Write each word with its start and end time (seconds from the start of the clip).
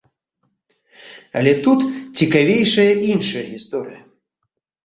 Але 1.41 1.53
тут 1.67 1.79
цікавейшая 2.25 2.89
іншая 3.17 3.45
гісторыя. 3.53 4.01